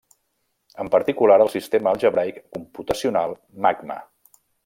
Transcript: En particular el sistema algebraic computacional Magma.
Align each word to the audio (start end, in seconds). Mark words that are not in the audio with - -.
En 0.83 0.87
particular 0.95 1.35
el 1.45 1.51
sistema 1.55 1.91
algebraic 1.93 2.41
computacional 2.57 3.37
Magma. 3.67 4.01